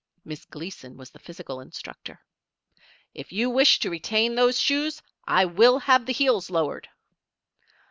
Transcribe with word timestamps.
Miss 0.25 0.45
Gleason 0.45 0.97
was 0.97 1.11
the 1.11 1.19
physical 1.19 1.59
instructor. 1.61 2.21
"If 3.13 3.31
you 3.31 3.51
wish 3.51 3.77
to 3.81 3.89
retain 3.91 4.33
those 4.33 4.59
shoes 4.59 5.03
I 5.27 5.45
will 5.45 5.77
have 5.77 6.07
the 6.07 6.11
heels 6.13 6.49
lowered." 6.49 6.89